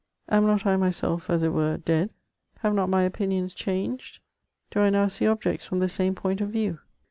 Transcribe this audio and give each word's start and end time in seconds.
Am 0.29 0.47
not 0.47 0.65
I 0.65 0.77
myself, 0.77 1.29
as 1.29 1.43
it 1.43 1.49
were, 1.53 1.77
dead? 1.77 2.11
Have 2.61 2.73
not 2.73 2.89
my 2.89 3.07
CHATEAUBRIAND. 3.07 3.51
449 3.53 3.71
opinions 3.71 3.99
changed? 4.01 4.19
Do 4.71 4.79
I 4.79 4.89
now 4.89 5.07
see 5.07 5.27
objects 5.27 5.65
from 5.65 5.77
the 5.77 5.87
same 5.87 6.15
point 6.15 6.41
of 6.41 6.49
view 6.49 6.79